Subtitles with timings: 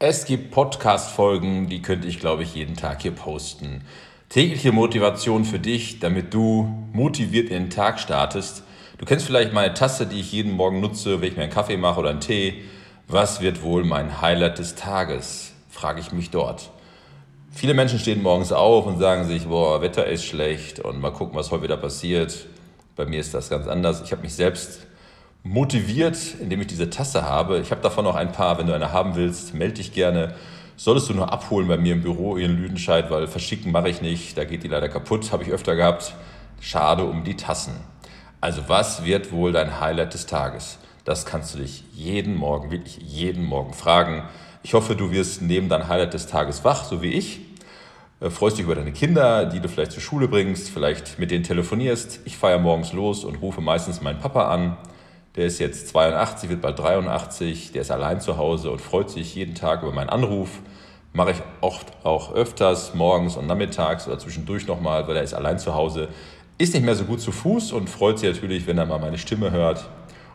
[0.00, 3.82] Es gibt Podcast-Folgen, die könnte ich, glaube ich, jeden Tag hier posten.
[4.28, 8.62] Tägliche Motivation für dich, damit du motiviert in den Tag startest.
[8.98, 11.76] Du kennst vielleicht meine Tasse, die ich jeden Morgen nutze, wenn ich mir einen Kaffee
[11.76, 12.62] mache oder einen Tee.
[13.08, 15.50] Was wird wohl mein Highlight des Tages?
[15.68, 16.70] Frage ich mich dort.
[17.50, 21.36] Viele Menschen stehen morgens auf und sagen sich, boah, Wetter ist schlecht und mal gucken,
[21.36, 22.46] was heute wieder passiert.
[22.94, 24.00] Bei mir ist das ganz anders.
[24.04, 24.86] Ich habe mich selbst
[25.42, 27.58] motiviert, indem ich diese Tasse habe.
[27.60, 28.58] Ich habe davon noch ein paar.
[28.58, 30.34] Wenn du eine haben willst, melde dich gerne.
[30.76, 34.36] Solltest du nur abholen bei mir im Büro in Lüdenscheid, weil verschicken mache ich nicht.
[34.38, 36.14] Da geht die leider kaputt, habe ich öfter gehabt.
[36.60, 37.72] Schade um die Tassen.
[38.40, 40.78] Also was wird wohl dein Highlight des Tages?
[41.04, 44.22] Das kannst du dich jeden Morgen, wirklich jeden Morgen fragen.
[44.62, 47.40] Ich hoffe, du wirst neben deinem Highlight des Tages wach, so wie ich.
[48.20, 51.44] Äh, freust dich über deine Kinder, die du vielleicht zur Schule bringst, vielleicht mit denen
[51.44, 52.20] telefonierst.
[52.24, 54.76] Ich feiere morgens los und rufe meistens meinen Papa an
[55.36, 59.34] der ist jetzt 82, wird bald 83, der ist allein zu Hause und freut sich
[59.34, 60.60] jeden Tag über meinen Anruf.
[61.12, 65.58] Mache ich oft auch öfters, morgens und nachmittags oder zwischendurch nochmal, weil er ist allein
[65.58, 66.08] zu Hause.
[66.58, 69.18] Ist nicht mehr so gut zu Fuß und freut sich natürlich, wenn er mal meine
[69.18, 69.88] Stimme hört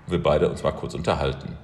[0.05, 1.57] und wir beide uns mal kurz unterhalten.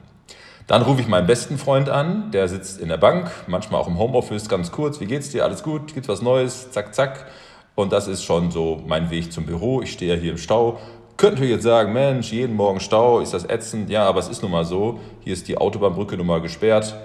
[0.67, 3.97] Dann rufe ich meinen besten Freund an, der sitzt in der Bank, manchmal auch im
[3.97, 4.99] Homeoffice, ganz kurz.
[4.99, 5.43] Wie geht's dir?
[5.43, 5.95] Alles gut?
[5.95, 6.69] Gibt's was Neues?
[6.69, 7.25] Zack, zack.
[7.73, 9.81] Und das ist schon so mein Weg zum Büro.
[9.81, 10.77] Ich stehe hier im Stau,
[11.19, 13.89] könnten wir jetzt sagen, Mensch, jeden Morgen Stau, ist das ätzend?
[13.89, 15.01] Ja, aber es ist nun mal so.
[15.19, 16.95] Hier ist die Autobahnbrücke nun mal gesperrt.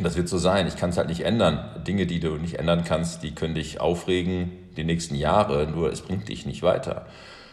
[0.00, 0.66] Das wird so sein.
[0.66, 1.64] Ich kann es halt nicht ändern.
[1.86, 6.00] Dinge, die du nicht ändern kannst, die können dich aufregen die nächsten Jahre, nur es
[6.00, 7.06] bringt dich nicht weiter.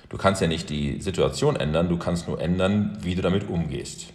[0.10, 4.14] Du kannst ja nicht die Situation ändern, du kannst nur ändern, wie du damit umgehst.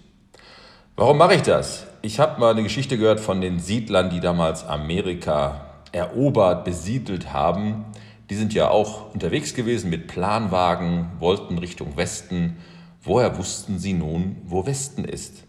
[0.97, 1.87] Warum mache ich das?
[2.03, 7.85] Ich habe mal eine Geschichte gehört von den Siedlern, die damals Amerika erobert, besiedelt haben.
[8.31, 12.57] Die sind ja auch unterwegs gewesen mit Planwagen, wollten Richtung Westen.
[13.03, 15.45] Woher wussten sie nun, wo Westen ist?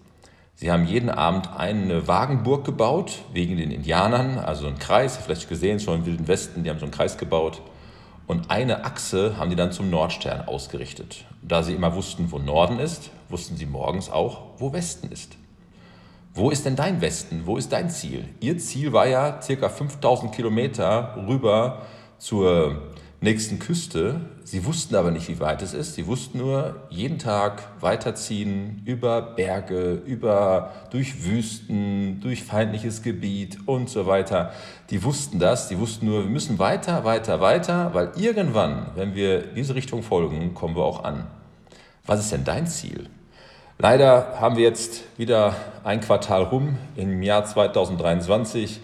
[0.56, 5.80] Sie haben jeden Abend eine Wagenburg gebaut, wegen den Indianern, also einen Kreis, vielleicht gesehen,
[5.80, 7.62] schon im Wilden Westen, die haben so einen Kreis gebaut.
[8.28, 11.26] Und eine Achse haben die dann zum Nordstern ausgerichtet.
[11.42, 15.38] Da sie immer wussten, wo Norden ist, wussten sie morgens auch, wo Westen ist.
[16.34, 17.42] Wo ist denn dein Westen?
[17.46, 18.30] Wo ist dein Ziel?
[18.40, 21.84] Ihr Ziel war ja circa 5000 Kilometer rüber
[22.23, 22.78] zur
[23.19, 24.22] nächsten Küste.
[24.45, 25.95] Sie wussten aber nicht, wie weit es ist.
[25.95, 33.89] Sie wussten nur, jeden Tag weiterziehen über Berge, über, durch Wüsten, durch feindliches Gebiet und
[33.89, 34.53] so weiter.
[34.89, 35.67] Die wussten das.
[35.67, 40.53] Die wussten nur, wir müssen weiter, weiter, weiter, weil irgendwann, wenn wir diese Richtung folgen,
[40.53, 41.28] kommen wir auch an.
[42.05, 43.09] Was ist denn dein Ziel?
[43.79, 48.79] Leider haben wir jetzt wieder ein Quartal rum im Jahr 2023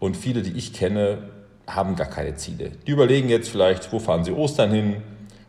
[0.00, 1.30] und viele, die ich kenne,
[1.66, 2.72] haben gar keine Ziele.
[2.86, 4.96] Die überlegen jetzt vielleicht, wo fahren sie Ostern hin,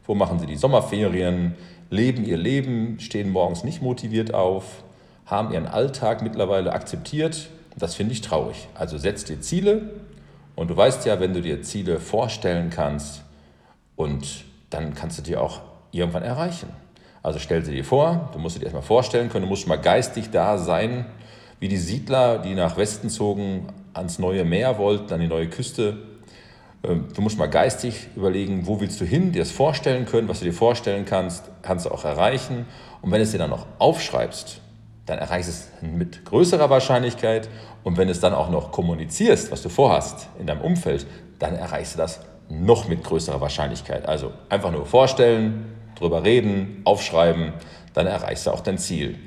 [0.05, 1.55] wo machen sie die Sommerferien,
[1.89, 4.83] leben ihr Leben, stehen morgens nicht motiviert auf,
[5.25, 7.49] haben ihren Alltag mittlerweile akzeptiert.
[7.77, 8.67] Das finde ich traurig.
[8.75, 9.89] Also setz dir Ziele
[10.55, 13.23] und du weißt ja, wenn du dir Ziele vorstellen kannst
[13.95, 15.61] und dann kannst du die auch
[15.91, 16.69] irgendwann erreichen.
[17.21, 20.29] Also stell sie dir vor, du musst dir erstmal vorstellen können, du musst mal geistig
[20.31, 21.05] da sein,
[21.59, 25.97] wie die Siedler, die nach Westen zogen, ans neue Meer wollten, an die neue Küste.
[26.83, 30.39] Ähm, du musst mal geistig überlegen, wo willst du hin, dir das vorstellen können, was
[30.39, 32.65] du dir vorstellen kannst, kannst du auch erreichen.
[33.01, 34.61] Und wenn du es dir dann noch aufschreibst,
[35.05, 37.47] dann erreichst du es mit größerer Wahrscheinlichkeit.
[37.83, 41.05] Und wenn du es dann auch noch kommunizierst, was du vorhast in deinem Umfeld,
[41.39, 42.19] dann erreichst du das
[42.49, 44.07] noch mit größerer Wahrscheinlichkeit.
[44.07, 47.53] Also einfach nur vorstellen, drüber reden, aufschreiben,
[47.93, 49.17] dann erreichst du auch dein Ziel.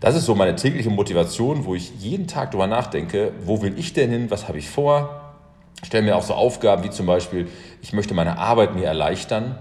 [0.00, 3.92] Das ist so meine tägliche Motivation, wo ich jeden Tag darüber nachdenke, wo will ich
[3.92, 5.34] denn hin, was habe ich vor.
[5.82, 7.48] Stelle mir auch so Aufgaben wie zum Beispiel,
[7.82, 9.58] ich möchte meine Arbeit mir erleichtern.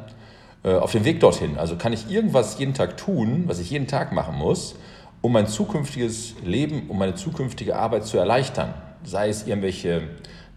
[0.66, 3.86] Äh, auf dem Weg dorthin, also kann ich irgendwas jeden Tag tun, was ich jeden
[3.86, 4.76] Tag machen muss,
[5.22, 8.74] um mein zukünftiges Leben, um meine zukünftige Arbeit zu erleichtern.
[9.04, 10.02] Sei es irgendwelche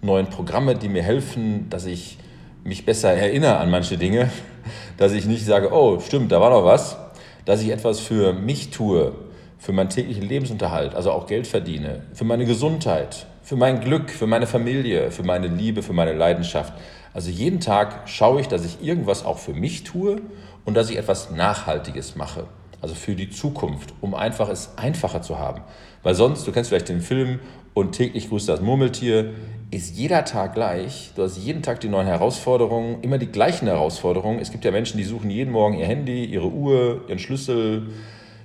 [0.01, 2.17] neuen Programme, die mir helfen, dass ich
[2.65, 4.31] mich besser erinnere an manche Dinge,
[4.97, 6.97] dass ich nicht sage, oh stimmt, da war noch was,
[7.45, 9.13] dass ich etwas für mich tue,
[9.59, 14.27] für meinen täglichen Lebensunterhalt, also auch Geld verdiene, für meine Gesundheit, für mein Glück, für
[14.27, 16.73] meine Familie, für meine Liebe, für meine Leidenschaft.
[17.13, 20.21] Also jeden Tag schaue ich, dass ich irgendwas auch für mich tue
[20.65, 22.47] und dass ich etwas Nachhaltiges mache.
[22.81, 25.63] Also für die Zukunft, um einfach es einfacher zu haben.
[26.05, 27.41] Weil sonst, du kennst vielleicht den Film
[27.75, 29.33] und täglich grüßt das Murmeltier,
[29.71, 31.11] ist jeder Tag gleich.
[31.17, 34.39] Du hast jeden Tag die neuen Herausforderungen, immer die gleichen Herausforderungen.
[34.39, 37.89] Es gibt ja Menschen, die suchen jeden Morgen ihr Handy, ihre Uhr, ihren Schlüssel,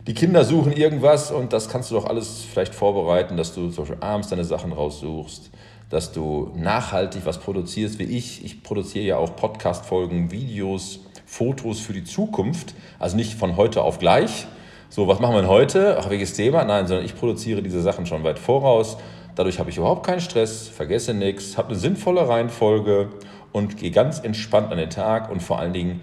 [0.08, 3.86] die Kinder suchen irgendwas und das kannst du doch alles vielleicht vorbereiten, dass du zum
[3.86, 5.50] Beispiel abends deine Sachen raussuchst,
[5.90, 8.44] dass du nachhaltig was produzierst, wie ich.
[8.44, 14.00] Ich produziere ja auch Podcast-Folgen, Videos, Fotos für die Zukunft, also nicht von heute auf
[14.00, 14.48] gleich.
[14.90, 15.98] So, was machen wir denn heute?
[16.00, 16.64] Ach, welches Thema?
[16.66, 18.98] Nein, sondern ich produziere diese Sachen schon weit voraus,
[19.36, 23.10] Dadurch habe ich überhaupt keinen Stress, vergesse nichts, habe eine sinnvolle Reihenfolge
[23.52, 26.02] und gehe ganz entspannt an den Tag und vor allen Dingen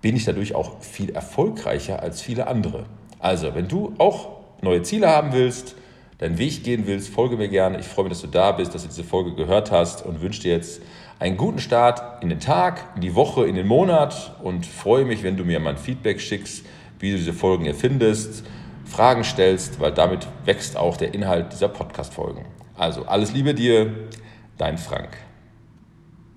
[0.00, 2.86] bin ich dadurch auch viel erfolgreicher als viele andere.
[3.22, 4.30] Also, wenn du auch
[4.62, 5.76] neue Ziele haben willst,
[6.18, 7.78] deinen Weg gehen willst, folge mir gerne.
[7.78, 10.42] Ich freue mich, dass du da bist, dass du diese Folge gehört hast und wünsche
[10.42, 10.82] dir jetzt
[11.20, 15.22] einen guten Start in den Tag, in die Woche, in den Monat und freue mich,
[15.22, 16.66] wenn du mir mal ein Feedback schickst,
[16.98, 18.44] wie du diese Folgen hier findest,
[18.84, 22.44] Fragen stellst, weil damit wächst auch der Inhalt dieser Podcast-Folgen.
[22.76, 23.92] Also alles Liebe dir,
[24.58, 25.10] dein Frank.